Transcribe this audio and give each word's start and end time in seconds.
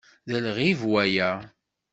D 0.27 0.31
lɣib 0.45 0.79
waya. 0.91 1.29